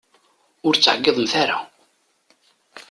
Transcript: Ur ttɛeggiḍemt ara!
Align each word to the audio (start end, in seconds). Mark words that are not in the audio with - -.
Ur 0.67 0.73
ttɛeggiḍemt 0.75 1.33
ara! 1.41 1.57